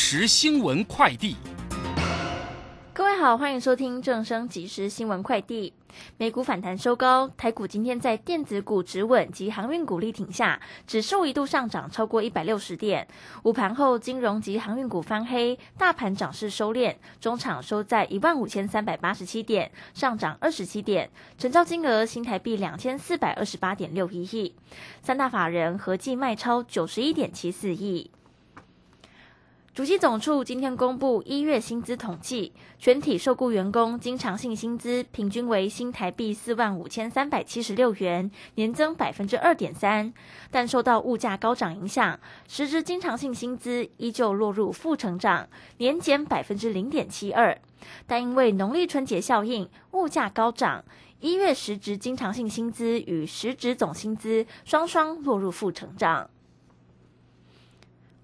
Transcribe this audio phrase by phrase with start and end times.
[0.00, 1.34] 时新闻快递。
[2.94, 5.72] 各位好，欢迎收听正声即时新闻快递。
[6.16, 13.08] 美股反弹收高，台股今天在电子股止稳及航运股力挺下，指数一度上涨超过一百六十点。
[13.42, 24.54] 午盘后，金融及航运股翻黑，大盘涨势收敛，中场收在一万五千三百八十七点，上涨二十七点，成交金额新台币两千四百二十八点六一亿，
[25.02, 28.08] 三大法人合计卖超九十一点七四亿。
[29.78, 40.12] 主机总处今天公布一月薪资统计，全体受雇员工经常性薪资平均为新台币四万五千三百七十六元，年增百分之二点三。
[40.50, 47.56] 但受到物价高涨影响，实质经常性薪资依旧落入负成长，年减百分之零点七二。
[48.04, 50.84] 但因为农历春节效应，物价高涨，
[51.20, 56.28] 一月实质经常性薪资与实质总薪资双双落入负成长。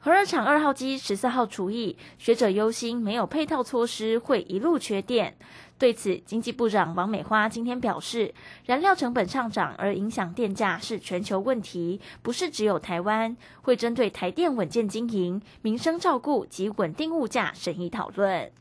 [0.04, 5.34] 核热厂二号机十四号除役，学者忧心没有配套措施会一路缺电。
[5.78, 8.34] 对此，经济部长王美花今天表示，
[8.66, 18.52] 燃料成本上涨而影响电价是全球问题，不是只有台湾，会针对台电稳健经营、民生照顾及稳定物价审议讨论。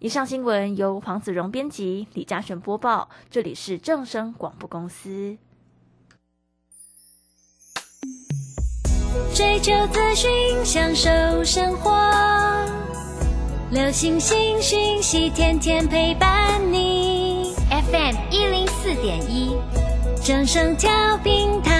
[0.00, 5.38] 以上新闻由黄子荣编辑，李嘉璇播报，这里是正声广播公司。
[9.34, 10.30] 追求资讯，
[10.64, 11.10] 享受
[11.44, 11.90] 生活。
[13.70, 17.54] 流星星讯息，天天陪伴你。
[17.70, 19.56] FM 一零四点一，
[20.24, 21.76] 正声调平台。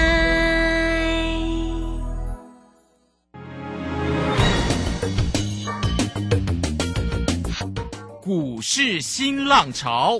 [8.21, 10.19] 股市新浪潮。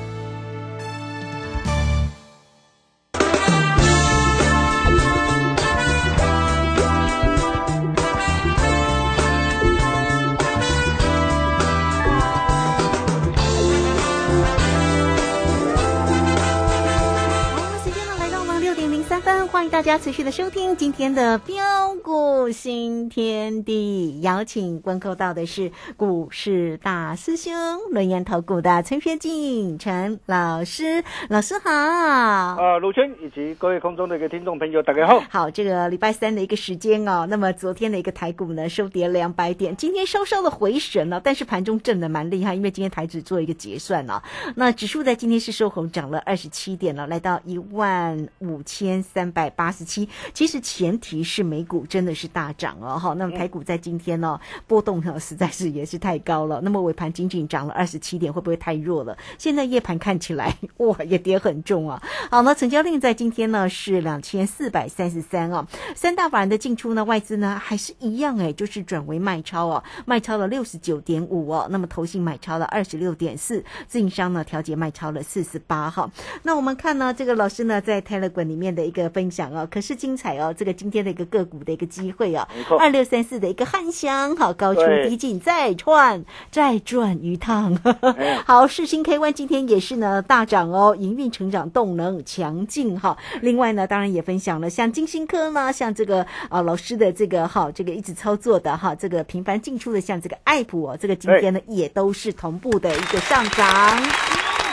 [19.81, 21.55] 大家持续的收听今天的标
[22.03, 27.51] 股新天地，邀请观看到的是股市大师兄
[27.89, 31.71] 轮研投股的陈学进陈老师，老师好。
[31.71, 35.19] 啊，鲁轩以及各位空中的一个听众朋友，大家好。
[35.31, 44.21] 好，这个礼拜三的一个时间哦，那么昨天的一个台股呢收跌两百点，今天稍稍的回神了，但是盘中震的蛮厉害，因为今天台指做一个结算了，
[44.55, 49.49] 那指数在今天是收红，涨了二十七点了，来到一万五千三百。
[49.49, 59.17] 八十七，其实前提是美股真的是大涨哦，哈，那么台股在今天呢波动呢实在是也是太高了，那么尾盘仅仅涨了二十七点，会不会太弱了？
[59.37, 62.01] 现在夜盘看起来哇也跌很重啊。
[62.29, 65.65] 好，那成交量在今天呢是两千四百三十三哦，
[65.95, 76.09] 三大法人的进出呢外资呢还是一样哎，就是转为卖超哦，卖超了六十九点五哦，那么投信买超了二十六点四，自营商呢调节卖超了四十八哈。
[76.43, 79.41] 那我们看呢这个老师呢在 Telegram 里面的一个分享。
[79.61, 80.53] 哦，可是精彩哦！
[80.57, 82.47] 这个今天的一个个股的一个机会啊，
[82.79, 87.77] 二六三四的一个汉香，好高出低进，再串再转一趟。
[88.45, 93.17] 好，世新 K One 今天也是呢大涨哦，营运成长动能强劲哈。
[93.41, 103.67] 另外呢，当然也分享了像金星科呢，像这个啊老师的这个哈，这个一直操作的哈，这个频繁进出的像这个爱普哦，这个今天呢也都是同步的一个上涨。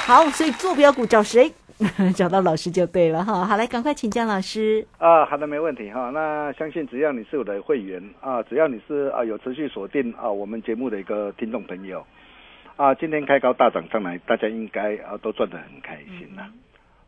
[0.07, 1.53] 好，所以坐标股找谁？
[2.17, 6.11] 找到老师就对了哈，好来，赶快请教老师啊，好的，没问题哈。
[6.13, 12.05] 那相信只要你是我的会员啊，只要你是啊有持续锁定啊我们节目的一个听众朋友
[12.77, 16.49] 啊，今天开高大涨上来，大家应该啊都赚得很开心呐。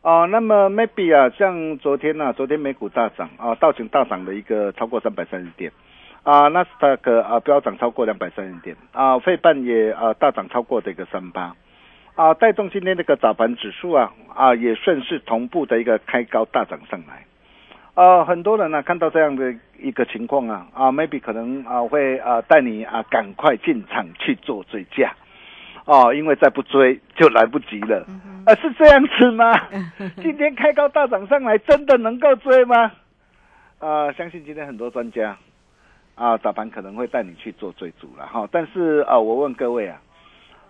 [0.02, 5.73] 啊，那么 maybe 啊，像昨天呐，昨天美股大涨啊，道琼大涨的一个超过三百三十点
[6.23, 11.56] 啊，纳斯达克啊飙涨超过两百三十点啊，费半也啊大涨超过这个三八。
[12.20, 17.25] 啊，带动今天这个早盘指数啊啊也顺势同步的一个开高大涨上来。
[17.94, 25.11] 呃，很多人呢看到这样的一个情况啊啊，maybe 可能啊会啊带你啊赶快进场去做追加。
[25.87, 28.06] 哦，因为再不追就来不及了，
[28.44, 29.58] 啊，是这样子吗？
[30.20, 32.93] 今天开高大涨上来，真的能够追吗？
[33.78, 35.34] 啊，相信今天很多专家
[36.16, 38.46] 啊，早盘可能会带你去做追逐了哈。
[38.52, 39.99] 但是啊，我问各位啊，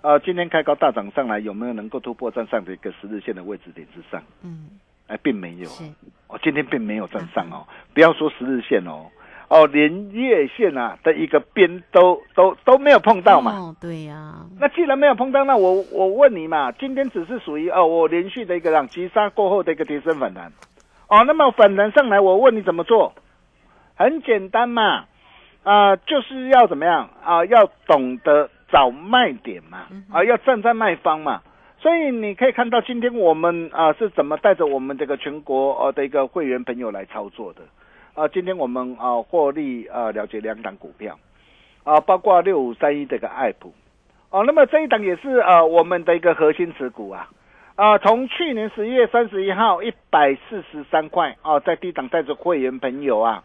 [0.02, 4.22] 呃，今天开高大涨上来，有没有能够突破站上的一个十日线的位置点之上？
[4.42, 4.70] 嗯，
[5.06, 5.68] 哎，并没有，
[6.28, 9.06] 哦，今天并没有站上哦，不要说十日线哦。
[9.48, 13.52] 哦，连月线啊的一个边都都都没有碰到嘛？
[13.52, 14.46] 哦，对呀。
[14.60, 20.52] 那既然没有碰到，那我我问你嘛，今天只是属于哦，我连续的一个让急杀过后的一个提升反弹。
[21.08, 23.12] 哦，那么反弹上来，我问你怎么做？
[23.96, 25.06] 很简单嘛，
[25.64, 27.44] 啊，就是要怎么样啊？
[27.46, 31.42] 要懂得找卖点嘛，啊，要站在卖方嘛。
[31.78, 37.62] 所以你可以看到今天我们啊是怎么带着我们这个全国呃的一个会员朋友来操作的。
[38.12, 41.16] 啊，今天我们啊获利啊了解两档股票，
[41.84, 43.72] 啊包括六五三一这个爱普，
[44.30, 47.30] 哦，那么这一档也是呃我们的一个核心持股啊，
[47.76, 53.44] 啊从去年十一月三十一号一百四十三块啊，在低档带着会员朋友啊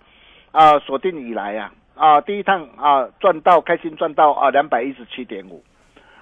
[0.51, 5.63] 啊锁定以来啊啊第一趟啊赚到开心赚到啊两百一十七点五，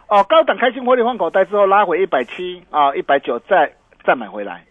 [0.07, 3.73] 哦高档开心获利换口袋之后拉回一百七啊一百九再
[4.03, 4.65] 再买回来。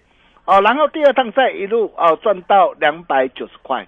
[0.45, 3.87] 哦，然后第二趟再一路哦赚到两百九十块，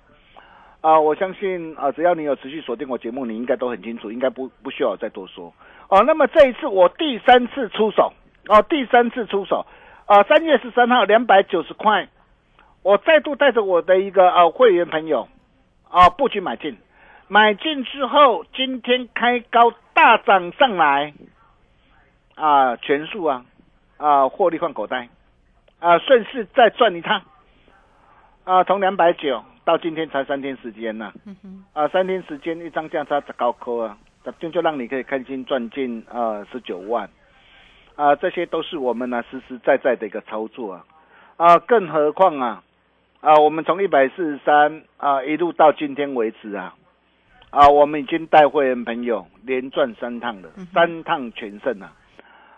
[0.81, 5.53] 啊，我相信啊，只要你有持续锁定我节目，你应该都很清楚，应该不不需要我再多说。
[5.89, 8.13] 哦，那么这一次我第三次出手，
[8.49, 9.67] 哦，第三次出手，
[10.07, 12.07] 啊，三月十三号两百九十块，
[12.85, 15.27] 我再度带着我的一个啊会员朋友，
[15.91, 16.79] 啊布局买进，
[17.29, 21.15] 买进之后今天开高大涨上来，
[22.35, 23.44] 啊全数啊
[23.97, 25.09] 啊获利换口袋。
[25.81, 27.21] 啊，顺势再赚一趟，
[28.44, 31.12] 啊，从两百九到今天才三天时间呐，
[31.75, 33.99] 啊，三天时间一张价差高科啊，
[34.41, 37.11] 这就让你可以开心赚进啊十九万，
[37.97, 40.87] 啊，这些都是我们呢实实在在的一个操作啊，
[41.37, 42.62] 啊，更何况啊，
[43.20, 46.75] 啊，我们从一百四十三啊一路到今天为止啊，
[47.55, 51.93] 啊，我们已经带会员朋友连赚三趟了，三趟全胜啊。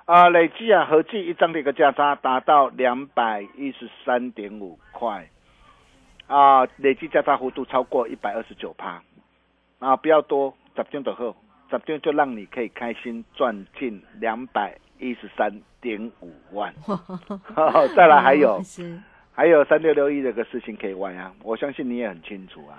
[0.06, 5.28] 啊，累计啊，合计一张的一个价差达到两百一十三点五块，
[6.28, 9.02] 啊，累计价差幅度超过一百二十九趴，
[9.80, 11.36] 啊，不要多，十天的后，
[11.70, 16.72] 十天就让你可以开心赚进两百一十三点五万，
[17.94, 18.62] 再来还有，
[19.32, 22.78] 还有三六六一这个事情可以玩啊，我相信你也很清楚啊，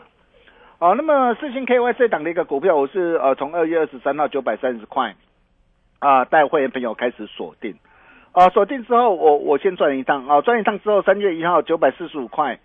[0.79, 5.15] 哦，那么四星 KY 这档的一个股票，我是呃从二月二十三号九百三十块。
[5.99, 7.75] 啊，带会员朋友开始锁定，
[8.31, 12.59] 啊，锁定之后，我我先赚一趟，啊，赚一趟之后，三月一号九百四十五块，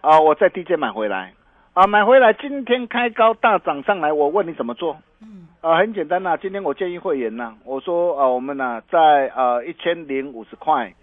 [0.00, 1.32] 啊，我在低阶买回来，
[1.74, 4.96] 啊，买回来，今天开高大涨上来，我问你怎么做？
[5.20, 10.94] 嗯，啊，很简单呐，今天我建议会员呐，我说啊，我们呢在呃一千零五十块，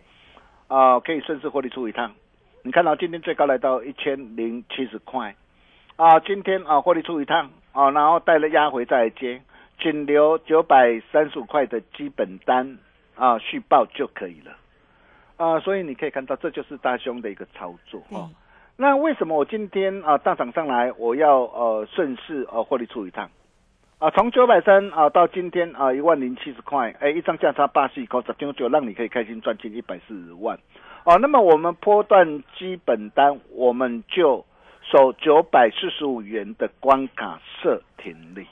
[0.69, 2.13] 啊，可以顺势获利出一趟，
[2.63, 5.35] 你看到今天最高来到一千零七十块，
[5.95, 9.41] 啊，今天啊获利出一趟，啊，然后带了压回再接。
[9.79, 12.77] 仅留九百三十五块的基本单
[13.15, 14.55] 啊，续报就可以了
[15.35, 18.29] 啊，所以你可以看到，这就是大兄的一个操作哦。
[18.77, 23.29] 那为什么我今天啊大涨上来，我要呃顺势呃获利出一趟
[23.99, 24.09] 啊？
[24.11, 30.57] 从九百三啊到今天啊一万零七十块，哎，一张价差八十一块，十天就让你可以开心赚进一百四十万
[31.03, 31.17] 哦。
[31.17, 34.45] 那么我们波段基本单，我们就
[34.91, 38.47] 守九百四十五元的关卡设停利。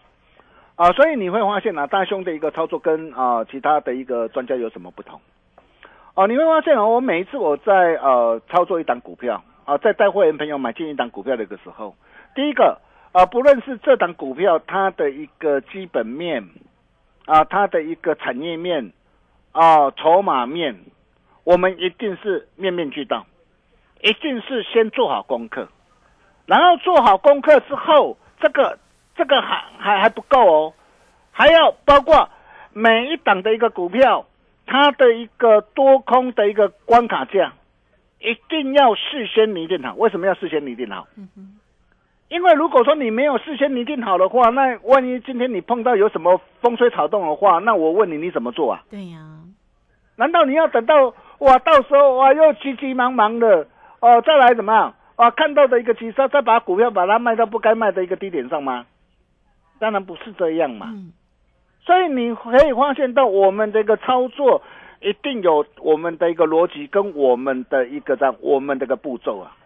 [0.75, 5.21] 啊，所以你会发现啊，大兄的一个操作跟啊其他的一个专家有什么不同？
[6.15, 11.95] 哦，你会发现哦，我每一次我在呃操作一档股票啊，在带会员朋友买进一档股票的一个时候，
[12.33, 12.79] 第一个
[13.11, 16.50] 啊，不论是这档股票它的一个基本面
[17.25, 18.91] 啊，它的一个产业面
[19.51, 20.79] 啊，筹码面，
[21.43, 23.25] 我们一定是面面俱到，
[24.01, 25.67] 一定是先做好功课，
[26.45, 28.77] 然后做好功课之后，这个。
[29.13, 30.74] 这个还还还不够哦，
[31.31, 32.29] 还要包括
[32.71, 34.25] 每一档的一个股票，
[34.65, 37.51] 它的一个多空的一个关卡价，
[38.19, 39.93] 一定要事先拟定好。
[39.95, 41.05] 为什么要事先拟定好？
[41.17, 41.60] 嗯
[42.29, 48.81] 因为如果说你没有事先拟定好的话，那万一今天你碰到有什么风吹草动的话，那我问你，你怎么做啊？
[48.89, 49.19] 对呀，
[50.15, 53.67] 难道你要等到哇，到时候哇又急急忙忙的
[54.00, 55.32] 哦，再来怎么样啊？
[55.32, 58.86] 看到的一个急杀，再把股票把它卖到不该卖的一个低点上吗？
[59.80, 60.94] 当然不是这样嘛，
[61.84, 64.62] 所以你可以发现到我们这个操作
[65.00, 69.58] 一定有我们的一个逻辑跟我们的一个这样我们这个步骤啊。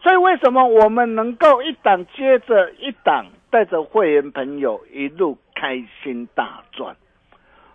[0.00, 6.96] 所以为什么我们能够一档接着一档，带着会员朋友一路开心大赚？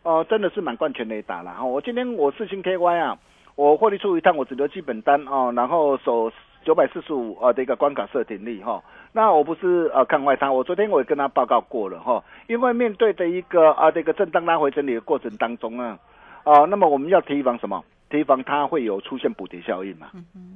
[0.02, 1.64] 哦、真的是满贯全雷打了哈！
[1.64, 3.20] 我今天我四星 KY 啊，
[3.56, 6.32] 我获利出一趟，我只留基本单哦，然后守
[6.64, 8.82] 九百四十五呃的一个关卡设定力哈。
[9.12, 15.98] 那我不是呃看外它，我昨天我也跟他报告过了哈，因为面对的一个啊这个震荡拉回整理的过程当中啊，
[16.44, 17.84] 啊，那么我们要提防什么？
[18.10, 20.08] 提防它会有出现补跌效应嘛。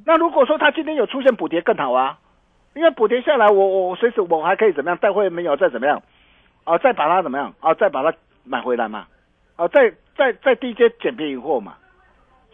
[0.06, 2.18] 那如果说它今天有出现补跌更好啊，
[2.74, 4.98] 因为补跌下来我，我我随时我还可以怎么样？
[4.98, 6.02] 带会没有再怎么样
[6.64, 6.78] 啊？
[6.80, 7.74] 再把它怎么样啊？
[7.76, 9.06] 再把它买回来嘛？
[9.56, 11.76] 啊，再再再低阶捡便宜货嘛？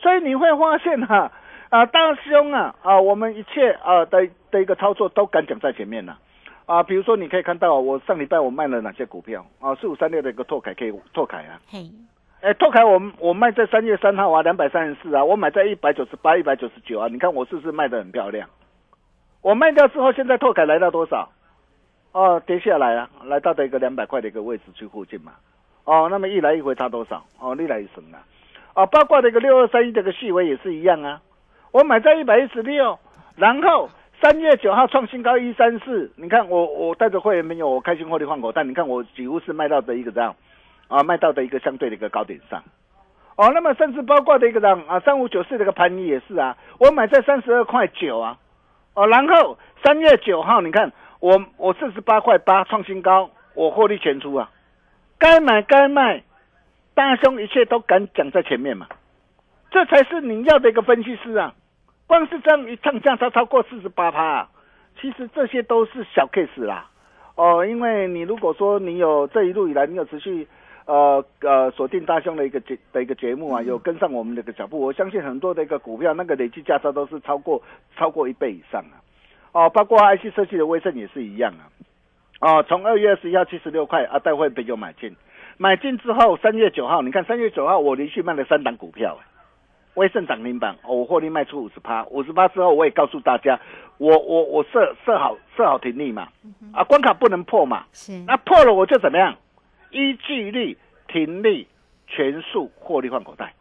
[0.01, 1.31] 所以你会发现哈啊，
[1.69, 6.17] 大师兄啊啊，我们一切啊的的一个操作都敢讲在前面了。
[6.65, 9.73] 啊，比如说你可以看到我上礼拜我卖了哪些股票啊？
[9.75, 11.89] 四五三六的一个拓凯可以拓凯啊，嘿，
[12.41, 18.47] 哎，拓凯我我卖在三月三号啊，两百三十四啊，我买在一百九十八、一百九十九啊，你看我是不是卖的很漂亮？
[19.41, 21.29] 我卖掉之后，现在拓凯来到多少？
[22.11, 25.33] 哦，跌下来啊，来到的一个两百块的一个位置去附近嘛。
[25.85, 27.25] 哦，那么一来一回差多少？
[27.39, 28.21] 哦，一来一省啊。
[28.75, 31.19] 啊，包括这个六二三一这个细微也是一样啊，
[31.71, 32.97] 我买在一百一十六，
[33.35, 33.89] 然后
[34.21, 40.35] 三月九号创新高一三四，你看我我带着会员朋友，我开心获利换口袋，你看我几乎是卖到的一个这样
[40.87, 42.63] 啊，卖到的一个相对的一个高点上。
[43.35, 48.37] 哦，那么甚至包括的一个这样啊，三五九四这个盘尼也是啊，我买在三十二块九啊，
[48.95, 54.49] 哦，然后三月九号你看我我四十八块八创新高，我获利全出啊，
[55.19, 56.23] 该买该卖，
[56.95, 58.87] 大兄一切都敢讲在前面嘛，
[59.71, 61.53] 这才是你要的一个分析师啊。
[62.09, 64.49] 光是这样一趟价差超过四十八趴，啊
[64.99, 66.89] 其实这些都是小 case 啦。
[67.35, 70.47] 哦，因为你如果说你有这一路以来你有持续
[70.85, 77.61] 呃呃锁定大兄的一个节的一个节目啊，有跟上我们的一个脚步，我相信很多的一个股票那个累计价差都是超过
[77.95, 78.97] 超过一倍以上啊。
[79.51, 81.69] 哦，包括 IC 设计的微盛也是一样啊。
[82.41, 85.15] 哦，从二月二十一号七十六块啊，带会朋友买进，
[85.57, 89.21] 买进之后三月九号，你看三月九号我连续卖了三档股票、啊
[89.99, 93.59] 威盛涨停板，哦我获利卖出五十趴，五十趴之后我也告诉大家，
[93.97, 96.29] 我我我设设好设好停利嘛，
[96.71, 99.35] 啊关卡不能破嘛，是那破了我就怎么样？
[99.91, 100.77] 依纪律
[101.09, 101.67] 停利
[102.07, 103.53] 全数获利换口袋。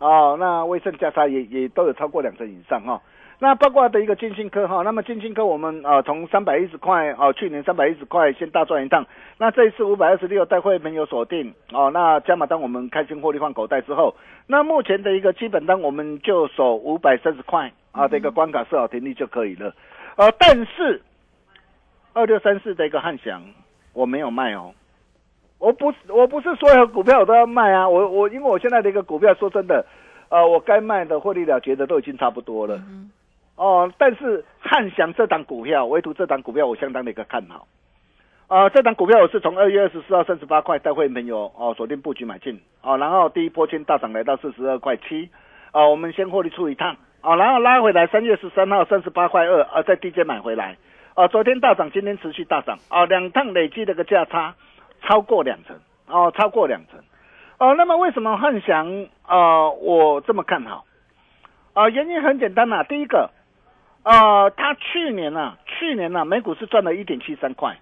[0.00, 3.00] 哦，那威盛加差也也都有超过两成以上哈、哦。
[3.40, 9.06] 那包括的一个金星科哈、那么金星科我们啊、从三百一十块哦，去年三百一十块先大赚一趟，
[9.38, 14.14] 那这一次五百二十六带会没有锁定哦，那加码单我们开心获利换口袋之后，
[14.48, 19.72] 那目前的一个基本单我们就守五百三十块啊的一个关卡设好停利就可以了，
[20.16, 21.00] 呃，但是
[22.14, 23.40] 二六三四的一个汉翔
[23.92, 24.74] 我没有卖哦。
[25.60, 29.84] 我不是我不是所有股票我都要卖啊，我我因为我现在的一个股票说真的，
[30.28, 32.80] 呃，我该卖的获利了结的都已经差不多了，
[33.58, 37.66] 哦，但是汉翔这档股票，唯独这档股票我相当的一个看好，
[38.46, 45.28] 啊、这档股票我是从二月二十四号三十八块带会员朋友哦锁定布局买进，哦，然后第一波先大涨来到四十二块七，
[45.72, 50.76] 啊，我们先获利出一趟，啊，然后拉回来三月十三号三十八块二，啊，在低阶买回来，
[51.14, 54.54] 啊，昨天大涨，今天持续大涨，啊，两趟累计这个价差。
[55.00, 55.76] 超过两成
[56.08, 56.98] 哦，超过两成
[57.58, 57.72] 哦。
[57.76, 60.84] 那么为什么汉翔呃我这么看好？
[61.72, 63.30] 啊、原因很简单呐、第一个，
[64.08, 67.76] 呃，它去年呐、去年呐、每股是赚了一点七三块，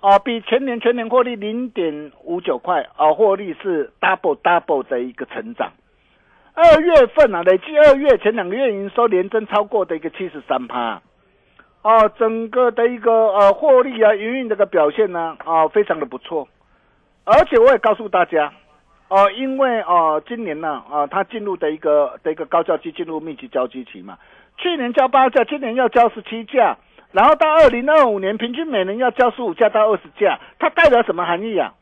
[0.00, 5.70] 哦、比前年全年获利零点五九块，啊、获利是 double double 的一个成长。
[6.54, 11.00] 二月份啊，累计二月前两个月营收连增超过的一个七十三趴。
[11.82, 16.48] 哦，整个的一个呃获利啊，营运这个表现呢，啊、非常的不错，
[17.24, 18.52] 而且我也告诉大家，
[19.08, 24.18] 哦、因为哦、今年呢，啊、它进入的一个的一个高教期进入密集交期期嘛，
[24.62, 26.76] 去年交八架，今年要交十七架，
[27.10, 31.74] 然后到二零二五年平均每年要交十五架到二十架，它代表什么含义啊？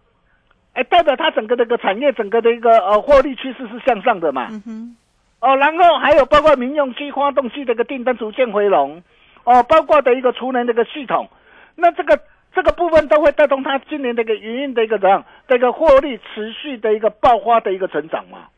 [0.72, 4.48] 哎，代表它整个的一个产业整个的一个呃获利趋势是向上的嘛。
[4.50, 4.96] 嗯哼，
[5.40, 9.02] 哦，然后还有包括民用机、发动机的一个订单逐渐回笼，
[9.44, 11.28] 哦，包括的一个储能的一个系统，
[11.74, 12.18] 那这个
[12.54, 15.24] 这个部分都会带动它今年的一个营运的一个怎样？
[15.48, 18.48] 这个获利持续的一个爆发的一个成长嘛，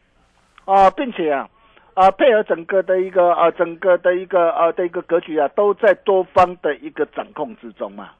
[0.66, 1.48] 哦、并且啊
[1.94, 8.10] 啊、配合整个的一个啊、整个的一个啊的一个格局啊，都在多方的一个掌控之中嘛。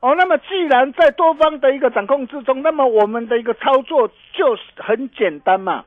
[0.00, 5.84] 哦，那么既然在多方的一个掌控之中，那么我们的一个操作就是很简单嘛，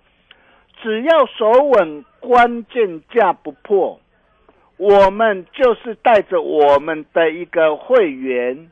[0.82, 4.00] 只要手稳关键价不破，
[4.78, 8.70] 我们就是带着我们的一个会员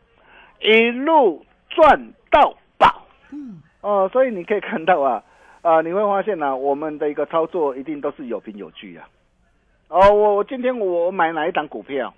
[0.62, 3.06] 一路赚到宝。
[3.32, 5.24] 嗯，哦，所以你可以看到啊，
[5.66, 9.10] 啊、你会发现呢、我们的一个操作一定都是有凭有据啊。
[9.88, 12.14] 哦，我我今天我买哪一档股票，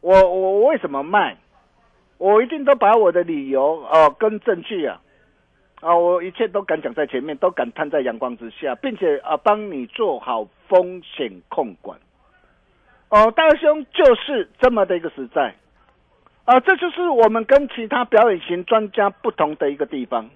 [0.00, 1.36] 我我我为什么卖？
[2.16, 5.02] 我一定都把我的理由哦、跟证据啊，
[5.82, 11.98] 啊、我一切都敢讲在前面，都敢摊在阳光之下，并且啊帮你做好风险控管。
[13.10, 15.54] 哦，大兄就是这么的一个实在，
[16.46, 20.30] 啊、这就是我们跟其他表演型专家不同的一个地方。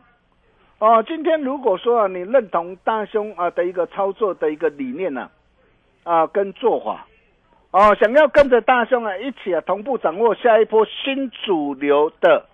[0.78, 5.30] 哦，今天如果说啊，你认同大兄啊的一个操作的一个理念呢、
[6.04, 7.06] 啊，跟做法，
[7.70, 12.44] 哦，想要跟着大兄啊一起啊同步掌握下一波新主流的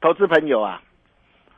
[0.00, 0.82] 投资朋友啊，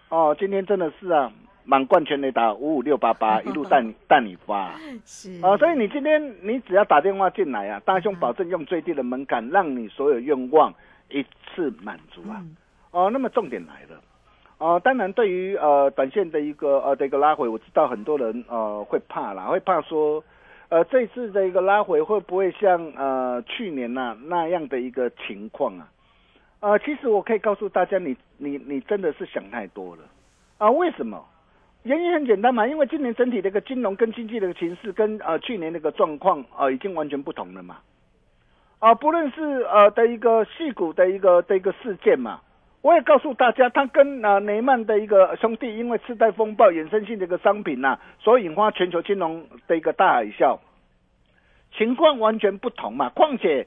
[0.08, 1.30] 哦，今天真的是啊
[1.62, 4.74] 满贯全雷达五五六八八 一路带你带你发啊、
[5.04, 10.74] 是哦，所以你今天你只要打电话进来啊，大兄保证用最低的门槛，让你所有愿望
[11.10, 11.24] 一
[11.54, 12.42] 次满足啊。
[12.90, 14.00] 哦，那么重点来了。
[14.58, 20.24] 哦，当然，对于呃短线的一个呃的一个拉回，我知道很多人呃会怕啦，会怕说，
[20.70, 25.88] 呃这次的一个拉回会不会像呃去年呐、那样的一个情况啊？
[26.60, 30.02] 呃，其实我可以告诉大家，你你你真的是想太多了
[30.56, 30.70] 啊！
[30.70, 31.22] 为什么？
[31.82, 37.76] 原因很简单嘛，因为今年整体的一个金融跟经济的一个形势跟呃去年那个状况啊已经完全不同了嘛。
[38.78, 42.40] 啊，不论是呃的一个细股的一个的一个事件嘛，
[42.82, 50.58] 我也告诉大家，他跟呃雷曼的一个兄弟因为次贷风暴衍生性的一个商品呐、所引发全球金融的一个大海啸，
[51.76, 53.08] 情况完全不同嘛。
[53.08, 53.66] 况且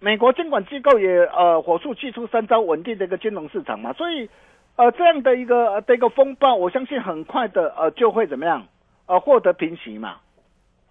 [0.00, 4.30] 美国监管机构也呃火速祭出三招稳定的一个金融市场嘛，所以
[4.76, 8.66] 呃这样的一个呃的一个风暴，我相信很快的呃就会怎么样
[9.06, 10.16] 呃获得平息嘛。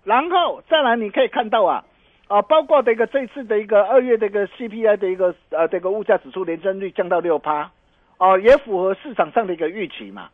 [0.04, 1.86] 然后再来，你可以看到啊。
[2.34, 7.70] 啊，包括的一个这次的一个二月的一个 CPI 的一个呃这个物价指数年增率降到六趴，
[8.18, 10.32] 哦，也符合市场上的一个预期嘛。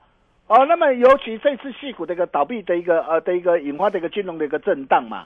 [0.47, 5.25] 哦，那么尤其这次细股的一个倒闭的一个呃的一个引发的一个金融的一个震荡嘛，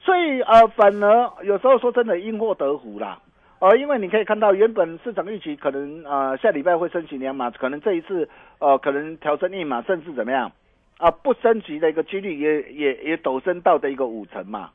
[0.00, 3.18] 所以呃反而有时候说真的因祸得福啦。
[3.58, 8.26] 哦，因为你可以看到原本市场预期可能呃下礼拜会升息两码，可能这一次
[8.60, 10.50] 呃可能调升一码，甚至怎么样
[10.96, 14.70] 啊不升级的一个几率也也也陡升到的一个五成嘛。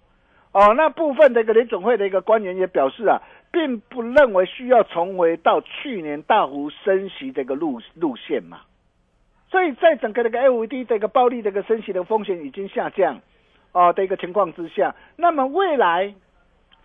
[0.52, 8.62] 哦，那部分的一个联总会的一个官员也表示啊，并不认为需要重回到去年大幅升息这个路路线嘛。
[9.52, 13.20] 所以在整个这个 FED 这个暴力的一个升息的风险已经下降，
[13.74, 16.16] 哦的一个情况之下，那么未来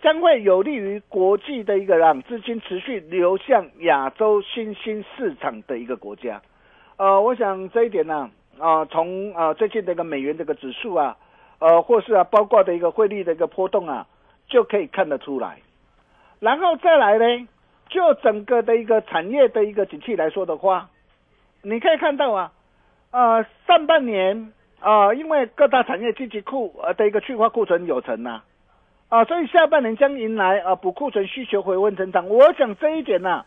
[0.03, 6.43] 将会有利于国际的一个让资金持续流向亚洲新兴市场的一个国家。
[6.99, 11.17] 呃，我想这一点呢、啊，从啊最近这个美元这个指数啊。
[11.59, 14.07] 呃，或是啊，包括的一个汇率的一个波动啊，
[14.49, 15.59] 就可以看得出来。
[16.41, 17.49] 然后再来呢，
[17.89, 20.91] 就整个的一个产业的一个景气来说的话，
[21.63, 22.53] 你可以看到啊，
[23.13, 28.43] 呃，上半年啊、呃，因为各大产业积极库呃的一个去化库存有成呐、
[29.09, 32.29] 啊，啊，所以下半年将迎来啊补库存需求回温成长。
[32.29, 33.47] 我想这一点呐、啊。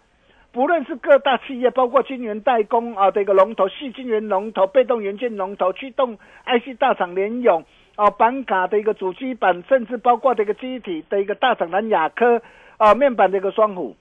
[0.53, 7.63] 不论是各大企业，包括晶圆代工啊的一个龙头、细晶圆龙头、被动元件龙头、驱动 IC 大厂联咏。
[7.97, 12.39] 啊，板卡的一个主机板，甚至包括这个机体的一个大厂南亚科
[12.77, 13.95] 啊，面板的一个双虎，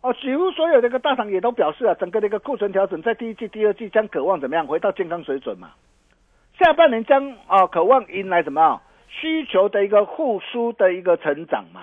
[0.00, 5.72] 哦、啊，几乎所有这个大厂也都表示啊，整个的一个库存调整在第一季、第二季将渴望怎么样回到健康水准嘛？
[6.58, 11.82] 下半年将啊渴望迎来什么需求的一个复苏的一个成长嘛？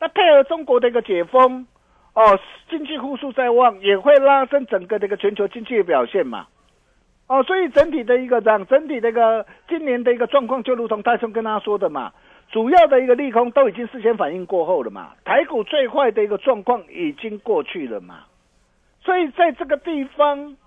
[0.00, 1.66] 那配合中国的一个解封，
[2.12, 2.38] 哦，
[2.68, 6.46] 经济复苏在望，也会拉升整个的一个全球经济的表现嘛？
[7.32, 12.12] 哦，所以整体的一个这样，整体的一个今年的一个状况，就如同大兄跟他说的嘛，
[12.50, 18.24] 主要的一个利空都已经事先反应过后了嘛，台股最坏的一个状况已经过去了嘛，
[19.00, 20.58] 所以在这个地方，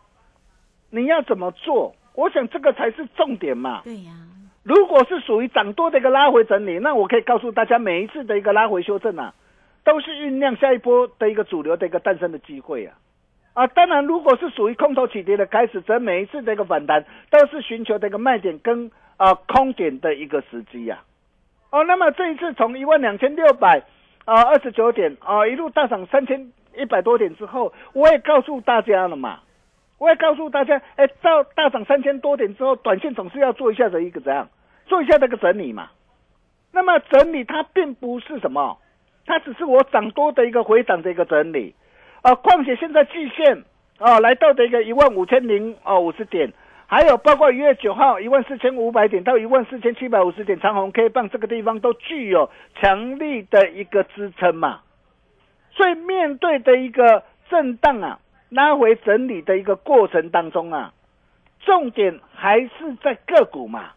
[0.90, 1.96] 你要怎么做？
[2.16, 3.82] 我想这个才是重点嘛。
[3.84, 4.26] 对呀、啊。
[4.64, 9.36] 如果是属于涨多的一个拉回整理，那我可以告诉大家，每一次的一个拉回修正啊，
[9.84, 12.98] 都是酝酿下一波的一个主流的一个诞生的机会啊。
[13.56, 21.00] 啊，当然，如果是属于空头起跌的开始，则每一次这个反弹都是寻求这个卖点跟啊空点的一个时机呀、
[21.72, 23.82] 哦，那么这一次从一万两千六百
[24.26, 29.40] 啊二十九点啊一路大涨三千一百多点之后，我也告诉大家了嘛，
[30.00, 34.50] 我也告诉大家，哎，到大涨三千多点之后，短线总是要做一下的一个怎样，
[34.86, 35.92] 做一下这个整理嘛。
[36.74, 38.78] 那么整理它并不是什么，
[39.26, 41.74] 它只是我涨多的一个回涨的一个整理。
[42.26, 43.64] 啊，况且现在季线
[44.00, 46.52] 啊来到的一个一万五千零啊五十点，
[46.88, 52.50] 还有包括一月九号一万四千五百点到一万四千七百五十点长红 K 棒这个地方都具有
[52.82, 54.80] 强力的一个支撑嘛，
[55.70, 60.94] 所以面对的一个震荡啊拉回整理的一个过程当中啊，
[61.60, 63.92] 重点还是在个股嘛，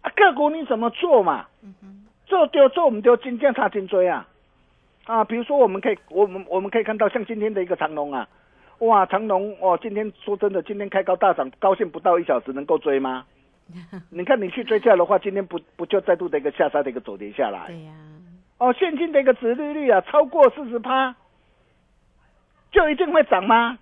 [0.00, 1.44] 啊，个股你怎么做嘛？
[2.24, 4.26] 做丢做唔丢，金价差金追啊！
[5.06, 8.28] 啊，比如说我们可以，我们我们可以看到像今天的一个长龙啊，
[8.78, 13.26] 哇，长龙哦，今天说真的，今天开高大涨，高兴不到一小时能够追吗？
[14.10, 17.66] 你看你去追价的话，今天不不就再度的一个下杀的一个走跌下来？
[17.66, 17.92] 对呀，
[18.58, 21.14] 哦，现金的一个值利率啊，超过四十趴，
[22.72, 23.78] 就一定会涨吗？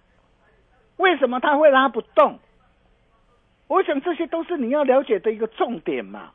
[0.96, 2.38] 为什么它会拉不动？
[3.68, 6.30] 我想这些都是你要了解的一个重点嘛。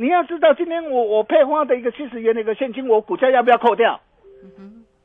[0.00, 4.00] 你要知道，今天我我配发的一个七十元的一个现金，我股价要不要扣掉？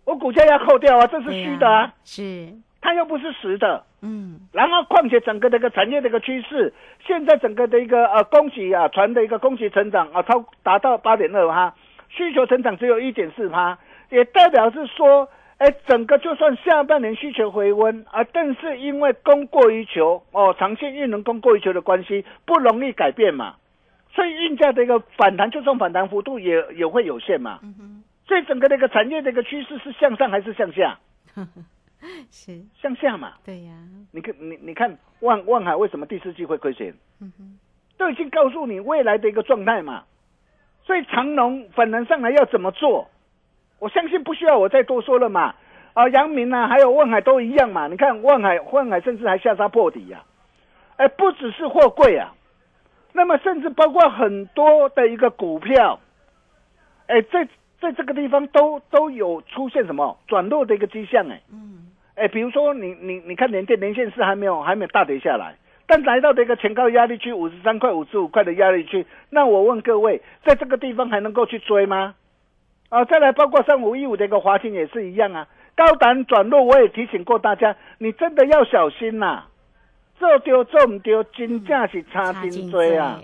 [0.06, 3.84] 我股价要扣掉啊，这是虚的啊，是，它又不是实的。
[4.04, 6.72] 嗯，然后，况且整个的一个产业的一个趋势，
[7.08, 11.74] 现在整个的一个呃供给啊，船的一个供给成长啊，超达到八点二哈，
[12.10, 13.80] 需求成长只有一点四趴，
[14.12, 15.28] 也代表是说，
[15.58, 23.56] 哎，整个就算下半年需求回温啊，但是因为供过于求哦，长线运能供过于求的关系，不容易改变嘛，
[24.14, 27.60] 所以运价的一个反弹，就算反弹幅度也也会有限嘛，
[28.28, 31.00] 所以整个的一个产业的一个趋势是向上还是向下？
[32.30, 33.34] 是，向下嘛。
[33.46, 33.74] 对呀，
[34.12, 36.94] 你看，你你看万万海为什么第四季会亏钱？
[37.98, 40.04] 都已经告诉你未来的一个状态嘛。
[40.86, 43.10] 所以长隆反弹上来要怎么做？
[43.80, 45.56] 我相信不需要我再多说了嘛。
[45.94, 47.88] 啊，阳明啊，还有万海都一样嘛。
[47.88, 50.24] 你看万海，万海甚至还下杀破底呀、
[50.98, 52.34] 哎，不只是货柜啊，
[53.14, 56.00] 那么甚至包括很多的一个股票，
[57.08, 57.48] 哎，在
[57.80, 60.18] 在这个地方都都有出现什么？
[60.28, 61.42] 转弱的一个迹象哎。
[62.16, 65.56] 哎，比如说你你你看连电连线是还没有还没有大跌下来，
[65.88, 72.16] 但来到这个前高压力区五十三块五十五块的压力区，那我问各位，在这个地方还能够去追吗？
[72.90, 79.46] 啊，再来包括三五一五的一个华兴也是一样啊，高档转弱，我也提醒过大家，你真的要小心呐、
[80.20, 83.20] 做丢做唔丢，金价是差金追啊！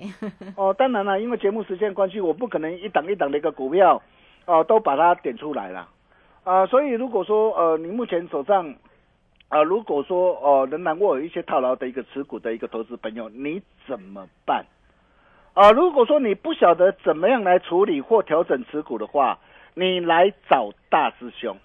[0.56, 4.02] 哦，当然了，因为节目时间关系，我不可能一档一档的一个股票，
[4.45, 5.88] 哦，都把它点出来了。
[6.43, 8.73] 啊、所以如果说呃，你目前手上
[9.49, 14.65] 啊、如果说呃仍然握有一些套牢的一个持股的一个投资朋友，你怎么办？
[15.54, 19.39] 啊、如果说你不晓得怎么样来处理或调整持股的话，
[19.73, 21.58] 你来找大师兄。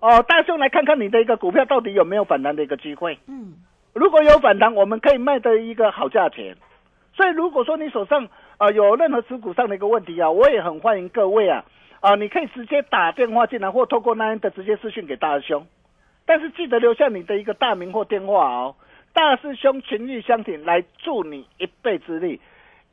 [0.00, 3.18] 哦，大师兄来看看你的一个股票到底有没有反弹的一个机会。
[3.26, 3.54] 嗯，
[3.94, 6.56] 如果有反弹，我们可以卖的一个好价钱。
[7.14, 8.28] 所以如果说你手上
[8.58, 11.64] 啊、有任何持股上的一个问题啊，我也很欢迎各位啊
[12.00, 15.66] 啊、你可以直接打电话进来，或透过那样的直接私讯给大师兄。
[16.24, 18.74] 但是记得留下你的一个大名或电话哦。
[19.12, 22.40] 大师兄情义相挺，来助你一臂之力，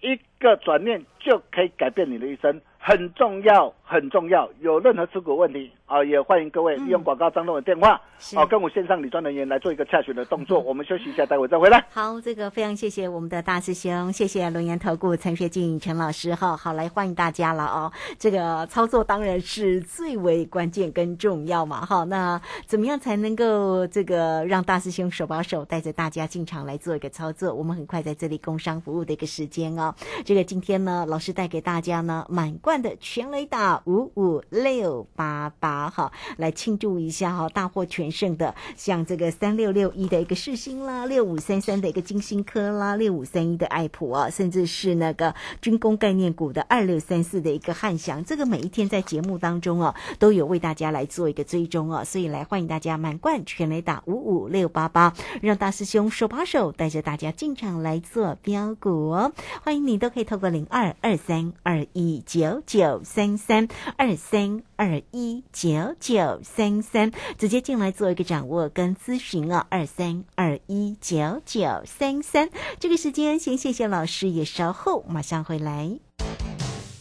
[0.02, 4.48] 一个转念就可以改变你的一生，很重要，很重要。
[4.62, 10.60] 有任何持股问题啊、也欢迎各位利用广告张龙的电话，是哦、跟我线上理专人员来做一个洽询的动作。
[10.60, 11.84] 我们休息一下，待会再回来。
[11.90, 17.92] 好，这个非常谢谢我们的大师兄，谢谢龙岩投顾陈学进陈老师哈，好来欢迎大家了哦。
[18.20, 22.04] 这个操作当然是最为关键跟重要嘛哈。
[22.04, 27.52] 那怎么样才能够这个让大师兄手把手带着大家进场来做一个操作？
[27.52, 29.96] 我们很快在这里工商服务的一个时间哦。
[30.24, 59.32] 这个今天呢，老师带给大家呢满贯的全雷打五五六八八哈，来庆祝一下哈，大获全胜的像这个三六六一的一个世星啦，六五三三的一个金星科啦，六五三一的爱普啊，甚至是那个军工概念股的二六三四的一个汉翔，这个每一天在节目当中啊，都有为大家来做一个追踪啊，所以来欢迎大家满贯全雷打五五六八八，让大师兄手把手带着大家进场来做标股哦，
[59.64, 72.50] 欢迎你都可以透过零二二三二一九九三三二三二一九九三三，直接进来做一个掌握跟咨询啊，二三二一九九三三。
[72.80, 76.00] 这个时间先谢谢老师，也稍后马上回来。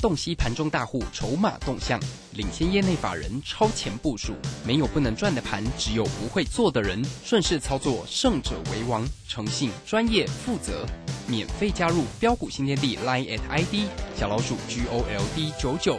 [0.00, 1.98] 洞悉盘中大户筹码动向，
[2.34, 4.32] 领先业内法人超前部署。
[4.64, 7.04] 没有不能赚的盘，只有不会做的人。
[7.24, 9.04] 顺势操作，胜者为王。
[9.26, 10.86] 诚信、专业、负责，
[11.26, 15.98] 免费加入标股新天地 Line at ID 小老鼠 G O L D 九九。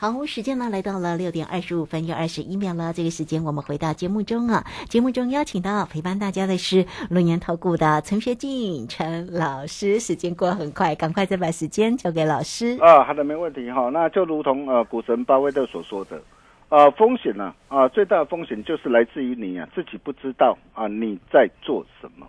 [0.00, 2.92] 好，时间呢来到了六点二十五分又二十一秒了。
[2.92, 9.98] 这个时间我们回到节目中啊，节目中邀请到陪伴大家的是龙岩投顾的陈学进陈老师。
[9.98, 12.78] 时间过很快，赶快再把时间交给老师。
[12.80, 13.90] 啊，好的，没问题哈。
[13.92, 16.22] 那就如同呃股神巴菲特所说的，
[16.68, 22.24] 呃，风险呢啊，最大的风险就是来自于你啊自己不知道啊你在做什么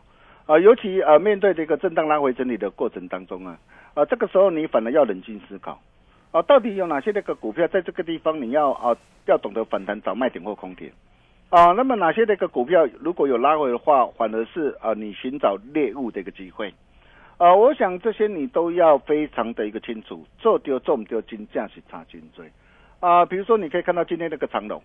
[0.48, 3.56] 啊，尤其啊面对这个震荡拉回整理的过程当中啊
[3.94, 5.80] 啊，这个时候你反而要冷静思考。
[6.32, 10.92] 啊，到底有哪些那个股票在这个地方你要啊要懂得反弹找卖点或空点
[11.50, 11.72] 啊？
[11.72, 16.72] 那么哪些那个股票如果有拉回的话，反而是啊你寻找猎物的一个机会
[17.38, 17.56] 啊？
[17.56, 22.46] 我想这些你都要非常的一个清楚，做丢做唔丢，金价是差金追
[23.00, 23.26] 啊。
[23.26, 24.80] 比如说你可以看到今天那个长龙，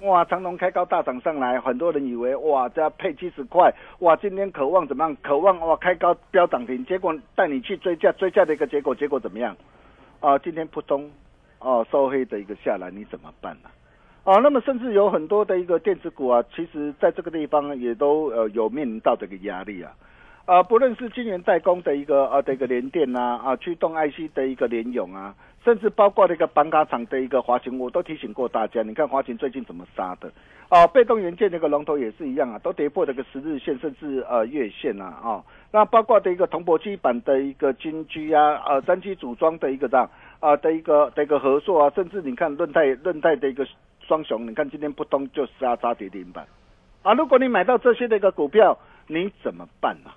[0.00, 5.16] 哇，长龙开高大涨上来，很多人以为哇这要配七十块，哇今天渴望怎么样？
[5.22, 9.56] 渴望哇开高飙涨停，结果带你去追价，追价的一个结果，结果怎么样？
[10.20, 11.10] 啊，今天扑通，
[11.58, 13.70] 啊，收黑的一个下来，你怎么办呢？
[14.24, 19.92] 啊，那么甚至有很多的一个电子股啊，其实在这个地方也都呃有面临到这个压力啊，
[20.44, 30.32] 啊，不论是晶圆代工的一个啊的一个联电啊，啊，驱动 IC 的一个联咏啊，甚至包括那个板卡厂的一个华擎，我都提醒过大家，你看华擎最近怎么杀的？
[30.68, 35.44] 啊，被动元件那个龙头也是一样啊，都跌破这个十日线，甚至呃月线啊，啊。
[35.72, 40.08] 那包括的一个铜箔基板的一个金居啊，呃，三基组装的一个这样
[40.40, 43.66] 啊的一个的一个合作啊，甚至你看论泰论泰的一个
[44.00, 46.46] 双雄，你看今天扑通就杀杀跌停板
[47.02, 47.12] 啊！
[47.14, 50.10] 如果你买到这些的一个股票，你怎么办呢？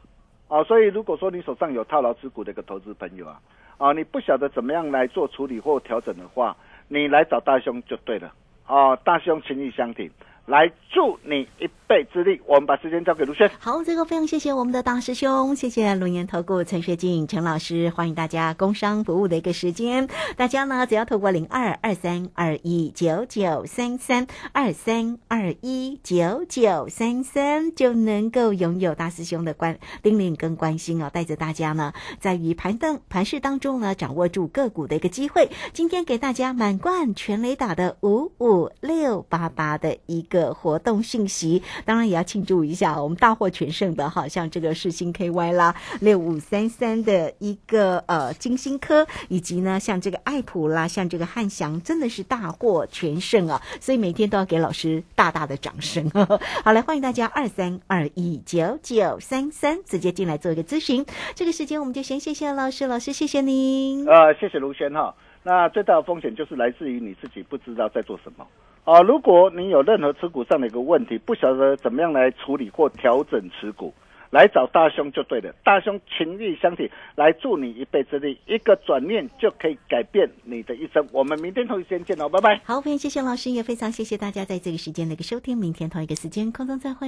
[0.49, 3.39] 啊，所以如果说你手上有套牢持股的一个投资朋友啊，
[3.81, 6.55] 啊，你不晓得怎么样来做处理或调整的话，
[6.87, 8.31] 你来找大兄就对了
[8.67, 8.95] 啊！
[8.97, 10.07] 大兄情义相挺。
[10.51, 13.49] 来助你一臂之力，我们把时间交给卢轩。
[13.57, 20.09] 好，这个非常谢谢我们的大师兄，谢谢龙岩投顾陈学进陈老师，欢迎大家工商服务的一个时间。
[20.35, 35.49] 大家呢只要透过零二二三二一九九三三二三二一九九三三，就能够拥有大师兄的关叮咛跟关心哦，带着大家呢在于盘灯盘市当中呢掌握住个股的一个机会。
[35.71, 40.40] 今天给大家满贯全雷打的五五六八八的一个。
[40.53, 53.61] 活动信息，当然也要庆祝一下，我们大获全胜的哈，像这个世星 KY 啦，六五三三的一个呃金星科，以及呢像这个爱普啦，像这个汉翔，真的是大获全胜啊！
[53.79, 56.09] 所以每天都要给老师大大的掌声。
[56.63, 61.05] 好，来欢迎大家二三二一九九三三直接进来做一个咨询。
[61.35, 64.07] 这个时间我们就先谢谢老师，老师谢谢您。
[64.07, 65.13] 呃，谢谢卢轩哈。
[65.43, 68.45] 那最大的风险就是来自于你自己不知道在做什么。
[68.83, 73.93] 啊，如果你有任何持股上的一个问题，不晓得怎么样来处理或调整持股，
[74.31, 75.53] 来找大兄就对了。
[75.63, 81.07] 大兄情义相挺，来助你一臂之力，一个转念就可以改变你的一生。
[81.11, 82.59] 我们明天同一时间见喽，拜拜。
[82.65, 85.55] 好，非常谢谢老师，也非常谢谢大家在这个时间的一个收听。
[85.55, 87.07] 明天同一个时间空中再会。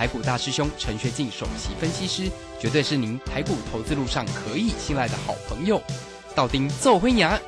[0.00, 5.78] 台股大师兄陈学进首席分析师，绝对是您台股投资路上可以信赖的好朋友。
[6.34, 7.38] 道丁奏辉牙，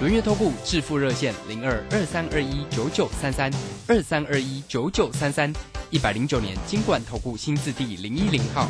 [0.00, 3.52] 轮月投顾致富热线零二二三二一九九三三
[3.88, 5.52] 二三二一九九三三，
[5.90, 8.68] 一百零九年金管投顾新字第零一零号。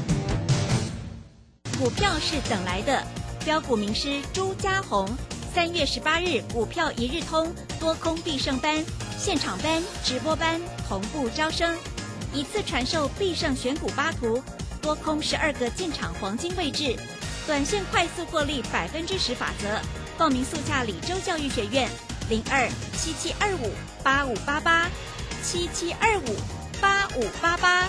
[1.78, 3.06] 股票是等来的，
[3.44, 5.06] 标股名师朱家红，
[5.54, 8.82] 三月十八日股票一日通多空必胜班，
[9.18, 11.76] 现场班直播班同步招生。
[12.32, 14.42] 一次传授必胜选股八图，
[14.82, 16.96] 多空十二个进场黄金位置，
[17.46, 19.80] 短线快速获利百分之十法则。
[20.18, 21.88] 报名速洽李州教育学院，
[22.28, 24.88] 零二七七二五八五八八
[25.42, 26.36] 七七二五
[26.80, 27.88] 八五八八。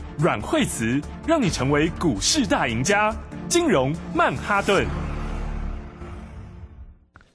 [0.21, 3.11] 阮惠慈让你成为股市大赢家。
[3.49, 4.85] 金融曼哈顿。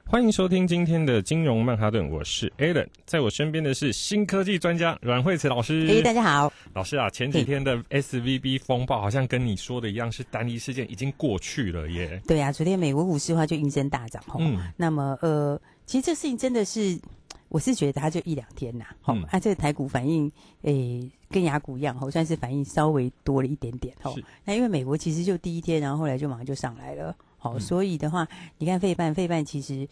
[0.07, 5.85] 欢迎收听今天的金融曼哈顿，我是 Alan，在我身边的是新科技专家阮慧慈老师。
[5.88, 12.22] 嘿，大家好，老师啊，前几天的 SVB 风暴好像跟你说的一样，是单一事件，已经过去了耶。
[12.29, 14.37] 对啊，昨天美国股市的话就应声大涨哈。
[14.38, 16.96] 嗯，那么呃，其实这事情真的是，
[17.49, 18.85] 我是觉得它就一两天呐。
[19.01, 20.31] 好，啊，这个台股反应
[20.63, 23.95] 诶，跟雅股一样，好，算是反应稍微多了一点点。
[24.03, 27.17] 哦，那因为美国其实就第一天，然后后来就马上就上来了。
[27.39, 28.27] 好，所以的话，
[28.59, 29.87] 你看费半，费半其实，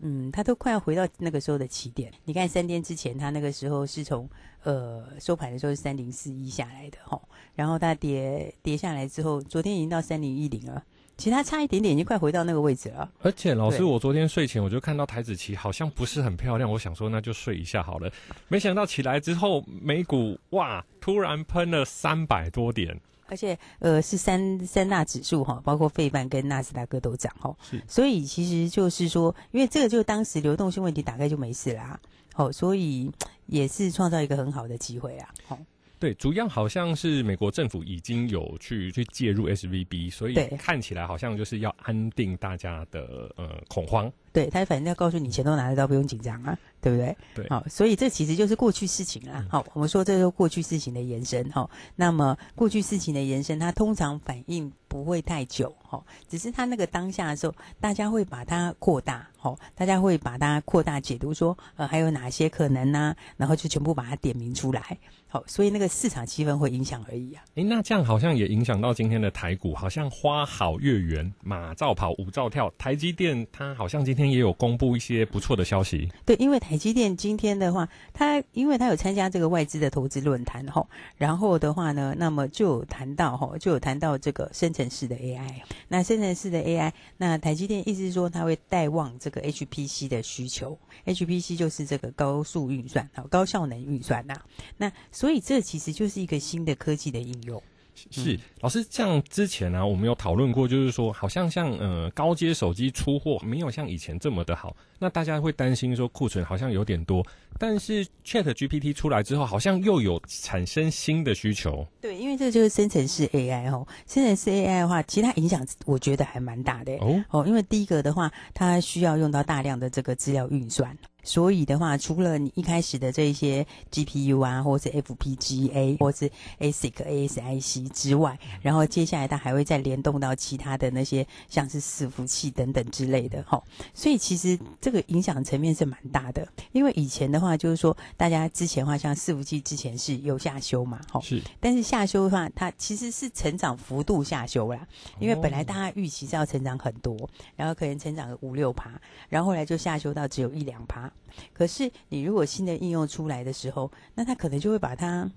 [0.00, 2.12] 嗯，它都快要回到那个时候的起点。
[2.24, 4.28] 你看三天之前，它那个时候是从
[4.64, 7.20] 呃收盘的时候是三零四一下来的哈，
[7.54, 10.82] 然后它跌跌下来之后，昨天已经到三零一零了，
[11.18, 13.10] 其他差一点点，已经快回到那个位置了。
[13.20, 18.10] 而且老师，我昨天睡前我就看到台子期好像不是很漂亮，我想说那就睡一下好了，
[18.46, 22.98] 没想到起来之后美股哇，突然喷了三百多点。
[23.30, 32.00] 而且，呃，是三三大指数哈，包括费半跟纳斯达克都涨哈，是，所以其实就是说，因为这个就当时流动性问题大概就没事啦，
[32.32, 33.12] 好，所以
[33.44, 35.58] 也是创造一个很好的机会啊，好。
[35.98, 44.10] 对，主要好像是美国政府已经有去去介入 S V B，所以看起来好像就是要安定大家的呃恐慌。
[44.32, 47.16] 对他反正要告诉你钱都拿得到，不用紧张啊，对不对？
[47.34, 49.44] 对，好，所以这其实就是过去事情啦。
[49.50, 51.68] 好，我们说这是过去事情的延伸哈。
[51.96, 63.14] 那么过去事情的延伸，它通常反应不会太久哈，只是它那个当下的时候，大家会把它扩大，好，大家会把它扩大解读说，呃，还有哪些可能呢？
[63.36, 64.98] 然后就全部把它点明出来。
[65.30, 67.44] 好，所以那个市场气氛会影响而已啊。
[67.56, 72.72] 诶，那这样好像也影响到今天的台股，好像花好月圆，马照跑，舞照跳。
[72.78, 76.10] 台积电它好像今天今天也有公布一些不错的消息。
[76.26, 80.84] 对，因为台积电今天的话，它因为它有参加这个外资的投资论坛哈，
[81.16, 85.62] 然后的话呢，那么就有谈到哈，就有谈到这个生成式的 AI。
[85.86, 90.76] 那生成式的 AI，那台积电意思是说它会带旺这个 HPC 的需求
[91.06, 94.34] ，HPC 就是这个高速运算，好，高效能运算呐，
[94.78, 94.90] 那。
[95.12, 97.62] 所以这其实就是一个新的科技的应用。
[98.10, 107.24] 是老师，像之前呢，我们有讨论过，就是说，好像像呃高阶手机出货没有像以前这么的好，那大家会担心说库存好像有点多。
[107.60, 111.86] 但是 Chat GPT 出来之后，好像又有产生新的需求。
[112.00, 117.24] 对，因为这就是生成式 AI 哦，生成式 AI 的话，其实它影响我觉得还蛮大的哦。
[117.30, 120.96] 哦，因为第一个的话，它需要用到大量的这个资料运算。
[121.24, 133.62] 所以的话，除了你一开始的这些 GPU 啊，或是 FPGA，或是 ASIC、ASIC 之外，然后接下来它还会再联动到其他的那些，像是伺服器等等之类的哈。
[133.92, 136.46] 所以其实这个影响层面是蛮大的。
[136.72, 141.20] 因为以前的话，就是说大家之前的话，像伺服器之前是有下修嘛，哈。
[141.20, 141.42] 是。
[141.60, 144.86] 但是下修的话，它其实是成长幅度下修啦。
[145.18, 147.16] 因为本来大家预期是要成长很多，
[147.56, 148.90] 然后可能成长个五六趴，
[149.28, 151.10] 然后后来就下修到只有一两趴。
[151.52, 155.30] 可是，你如果新的应用出来的时候，那它可能就会把它，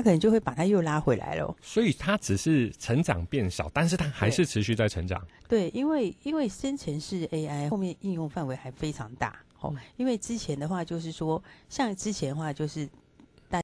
[0.00, 1.54] 它可能就会把它又拉回来了。
[1.60, 5.22] 所以它只是成长变少，但是它还是持续在成长。
[5.46, 9.38] 对，因为因为生成式 AI 后面应用范围还非常大。
[9.60, 12.88] 哦，因为之前的话就是说，像之前的话就是